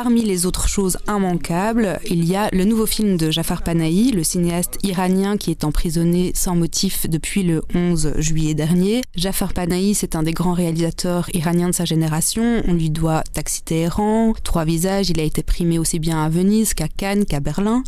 Parmi 0.00 0.22
les 0.22 0.46
autres 0.46 0.68
choses 0.68 0.96
immanquables, 1.08 1.98
il 2.08 2.24
y 2.24 2.36
a 2.36 2.48
le 2.52 2.64
nouveau 2.64 2.86
film 2.86 3.16
de 3.16 3.32
Jafar 3.32 3.64
Panahi, 3.64 4.12
le 4.12 4.22
cinéaste 4.22 4.78
iranien 4.84 5.36
qui 5.36 5.50
est 5.50 5.64
emprisonné 5.64 6.30
sans 6.36 6.54
motif 6.54 7.10
depuis 7.10 7.42
le 7.42 7.62
11 7.74 8.12
juillet 8.18 8.54
dernier. 8.54 9.02
Jafar 9.16 9.52
Panahi, 9.52 9.96
c'est 9.96 10.14
un 10.14 10.22
des 10.22 10.30
grands 10.30 10.52
réalisateurs 10.52 11.28
iraniens 11.34 11.70
de 11.70 11.74
sa 11.74 11.84
génération. 11.84 12.62
On 12.68 12.74
lui 12.74 12.90
doit 12.90 13.24
Taxi 13.32 13.62
Téhéran, 13.64 14.34
Trois 14.44 14.64
visages. 14.64 15.10
Il 15.10 15.18
a 15.18 15.24
été 15.24 15.42
primé 15.42 15.80
aussi 15.80 15.98
bien 15.98 16.22
à 16.22 16.28
Venise 16.28 16.74
qu'à 16.74 16.86
Cannes 16.86 17.24
qu'à 17.24 17.40
Berlin. 17.40 17.82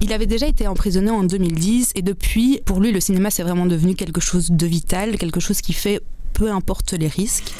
Il 0.00 0.14
avait 0.14 0.24
déjà 0.24 0.46
été 0.46 0.66
emprisonné 0.66 1.10
en 1.10 1.24
2010 1.24 1.92
et 1.94 2.00
depuis, 2.00 2.62
pour 2.64 2.80
lui, 2.80 2.90
le 2.90 3.00
cinéma 3.00 3.28
c'est 3.28 3.42
vraiment 3.42 3.66
devenu 3.66 3.94
quelque 3.96 4.22
chose 4.22 4.50
de 4.50 4.66
vital, 4.66 5.18
quelque 5.18 5.40
chose 5.40 5.60
qui 5.60 5.74
fait 5.74 6.00
peu 6.32 6.50
importe 6.50 6.94
les 6.94 7.08
risques. 7.08 7.52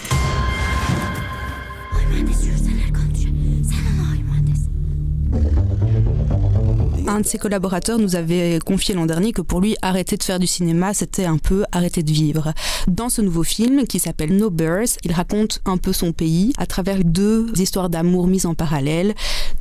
Un 7.11 7.21
de 7.21 7.27
ses 7.27 7.39
collaborateurs 7.39 7.99
nous 7.99 8.15
avait 8.15 8.61
confié 8.65 8.95
l'an 8.95 9.05
dernier 9.05 9.33
que 9.33 9.43
pour 9.43 9.61
lui, 9.61 9.77
arrêter 9.83 10.17
de 10.17 10.23
faire 10.23 10.39
du 10.39 10.47
cinéma, 10.47 10.95
c'était 10.95 11.25
un 11.25 11.39
peu 11.39 11.65
arrêter 11.73 12.05
de 12.05 12.13
vivre. 12.13 12.53
Dans 12.87 13.09
ce 13.09 13.21
nouveau 13.21 13.43
film, 13.43 13.85
qui 13.87 13.99
s'appelle 13.99 14.37
No 14.37 14.49
Birds, 14.49 14.97
il 15.03 15.13
raconte 15.13 15.61
un 15.65 15.77
peu 15.77 15.93
son 15.93 16.13
pays 16.13 16.53
à 16.57 16.67
travers 16.67 17.03
deux 17.05 17.53
histoires 17.57 17.91
d'amour 17.91 18.29
mises 18.29 18.47
en 18.47 18.55
parallèle, 18.55 19.15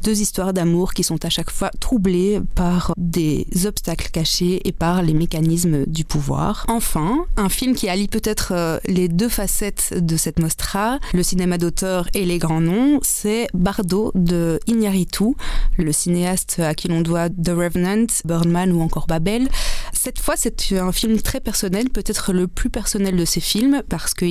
deux 0.03 0.21
histoires 0.21 0.53
d'amour 0.53 0.93
qui 0.93 1.03
sont 1.03 1.25
à 1.25 1.29
chaque 1.29 1.49
fois 1.49 1.71
troublées 1.79 2.39
par 2.53 2.93
des 2.97 3.47
obstacles 3.65 4.09
cachés 4.11 4.61
et 4.65 4.71
par 4.71 5.01
les 5.01 5.13
mécanismes 5.13 5.85
du 5.87 6.05
pouvoir. 6.05 6.65
Enfin, 6.67 7.25
un 7.35 7.49
film 7.49 7.73
qui 7.73 7.89
allie 7.89 8.07
peut-être 8.07 8.53
euh, 8.53 8.77
les 8.85 9.07
deux 9.07 9.29
facettes 9.29 9.95
de 9.97 10.17
cette 10.17 10.37
mostra, 10.39 10.99
le 11.13 11.23
cinéma 11.23 11.57
d'auteur 11.57 12.07
et 12.13 12.25
les 12.25 12.37
grands 12.37 12.61
noms, 12.61 12.99
c'est 13.01 13.47
Bardo 13.55 14.11
de 14.13 14.59
Iñárritu, 14.67 15.35
le 15.77 15.91
cinéaste 15.91 16.59
à 16.59 16.75
qui 16.75 16.87
l'on 16.87 17.01
doit 17.01 17.29
The 17.43 17.49
Revenant, 17.49 18.07
Birdman 18.25 18.71
ou 18.71 18.81
encore 18.81 19.07
Babel. 19.07 19.47
Cette 19.93 20.19
fois, 20.19 20.35
c'est 20.37 20.73
un 20.73 20.91
film 20.91 21.21
très 21.21 21.39
personnel, 21.39 21.89
peut-être 21.89 22.31
le 22.31 22.47
plus 22.47 22.69
personnel 22.69 23.17
de 23.17 23.25
ses 23.25 23.41
films, 23.41 23.81
parce 23.89 24.13
que 24.13 24.25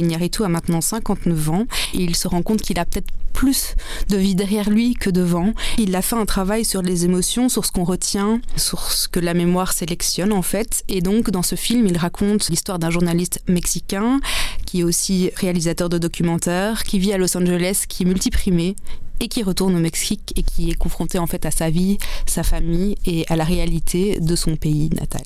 a 0.45 0.49
maintenant 0.49 0.81
59 0.81 1.51
ans 1.51 1.67
et 1.95 2.03
il 2.03 2.17
se 2.17 2.29
rend 2.29 2.43
compte 2.43 2.63
qu'il 2.63 2.79
a 2.79 2.85
peut-être 2.85 3.11
plus 3.33 3.77
de 4.09 4.17
vie 4.17 4.35
derrière 4.35 4.69
lui 4.69 4.95
que 4.95 5.11
devant. 5.11 5.53
Il 5.79 5.95
a 5.95 6.03
fait 6.03 6.17
un 6.17 6.27
travail 6.27 6.65
sur 6.65 6.83
les 6.83 7.05
émotions, 7.05 7.49
sur 7.49 7.65
ce 7.65 7.71
qu'on 7.71 7.85
retient, 7.85 8.41
sur 8.57 8.91
ce 8.91 9.07
que 9.07 9.21
la 9.21 9.33
mémoire 9.33 9.73
sélectionne 9.73 10.33
en 10.33 10.43
fait. 10.43 10.83
Et 10.89 11.01
donc 11.01 11.31
dans 11.31 11.45
ce 11.45 11.55
film, 11.55 11.87
il 11.87 11.97
raconte 11.97 12.49
l'histoire 12.49 12.81
d'un 12.81 12.91
journaliste 12.91 13.41
mexicain 13.47 14.21
qui 14.67 14.81
est 14.81 14.85
aussi 14.85 15.31
réalisateur 15.37 15.89
de 15.89 15.99
documentaires, 15.99 16.83
qui 16.83 16.99
vit 16.99 17.13
à 17.13 17.19
Los 17.19 17.37
Angeles, 17.37 17.85
qui 17.89 18.03
est 18.03 18.07
multiprimé 18.07 18.75
et 19.21 19.29
qui 19.29 19.43
retourne 19.43 19.75
au 19.75 19.81
Mexique 19.81 20.33
et 20.37 20.43
qui 20.43 20.71
est 20.71 20.75
confronté 20.75 21.19
en 21.19 21.27
fait 21.27 21.47
à 21.47 21.51
sa 21.51 21.71
vie, 21.71 21.99
sa 22.27 22.43
famille 22.43 22.97
et 23.05 23.25
à 23.29 23.37
la 23.37 23.45
réalité 23.45 24.21
de 24.21 24.37
son 24.37 24.57
pays 24.57 24.91
natal. 24.91 25.23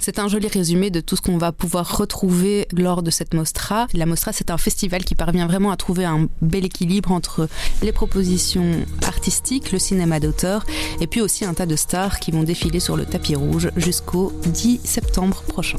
C'est 0.00 0.18
un 0.18 0.28
joli 0.28 0.48
résumé 0.48 0.90
de 0.90 1.00
tout 1.00 1.16
ce 1.16 1.22
qu'on 1.22 1.38
va 1.38 1.52
pouvoir 1.52 1.96
retrouver 1.96 2.66
lors 2.72 3.02
de 3.02 3.10
cette 3.10 3.34
Mostra. 3.34 3.86
La 3.94 4.06
Mostra, 4.06 4.32
c'est 4.32 4.50
un 4.50 4.58
festival 4.58 5.04
qui 5.04 5.14
parvient 5.14 5.46
vraiment 5.46 5.70
à 5.70 5.76
trouver 5.76 6.04
un 6.04 6.28
bel 6.42 6.64
équilibre 6.64 7.12
entre 7.12 7.48
les 7.82 7.92
propositions 7.92 8.84
artistiques, 9.02 9.72
le 9.72 9.78
cinéma 9.78 10.20
d'auteur 10.20 10.64
et 11.00 11.06
puis 11.06 11.20
aussi 11.20 11.44
un 11.44 11.54
tas 11.54 11.66
de 11.66 11.76
stars 11.76 12.20
qui 12.20 12.30
vont 12.30 12.42
défiler 12.42 12.80
sur 12.80 12.96
le 12.96 13.04
tapis 13.04 13.34
rouge 13.34 13.70
jusqu'au 13.76 14.32
10 14.46 14.80
septembre 14.84 15.42
prochain. 15.42 15.78